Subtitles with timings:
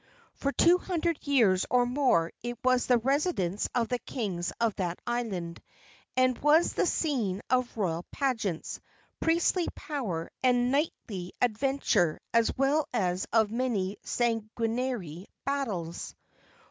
[0.33, 4.97] For two hundred years or more it was the residence of the kings of that
[5.05, 5.61] island,
[6.17, 8.79] and was the scene of royal pageants,
[9.19, 16.15] priestly power and knightly adventure, as well as of many sanguinary battles.